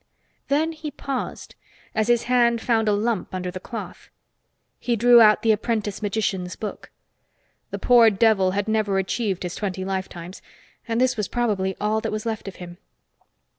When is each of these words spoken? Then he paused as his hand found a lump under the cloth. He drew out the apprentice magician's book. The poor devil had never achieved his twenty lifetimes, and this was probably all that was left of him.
Then 0.47 0.71
he 0.71 0.89
paused 0.89 1.53
as 1.93 2.07
his 2.07 2.23
hand 2.23 2.59
found 2.59 2.87
a 2.89 2.91
lump 2.91 3.35
under 3.35 3.51
the 3.51 3.59
cloth. 3.59 4.09
He 4.79 4.95
drew 4.95 5.21
out 5.21 5.43
the 5.43 5.51
apprentice 5.51 6.01
magician's 6.01 6.55
book. 6.55 6.89
The 7.69 7.77
poor 7.77 8.09
devil 8.09 8.49
had 8.57 8.67
never 8.67 8.97
achieved 8.97 9.43
his 9.43 9.53
twenty 9.53 9.85
lifetimes, 9.85 10.41
and 10.87 10.99
this 10.99 11.17
was 11.17 11.27
probably 11.27 11.75
all 11.79 12.01
that 12.01 12.11
was 12.11 12.25
left 12.25 12.47
of 12.47 12.55
him. 12.55 12.79